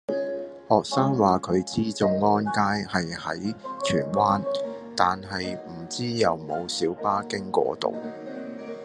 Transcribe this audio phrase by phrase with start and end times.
[0.67, 3.55] 學生話佢知眾安街係喺
[3.85, 4.41] 荃灣，
[4.97, 7.93] 但係唔知有冇小巴經嗰度